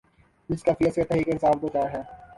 [0.49, 2.01] جس کیفیت سے تحریک انصاف دوچار ہے۔